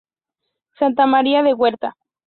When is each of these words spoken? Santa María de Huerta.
Santa 0.79 1.05
María 1.05 1.43
de 1.43 1.53
Huerta. 1.53 1.95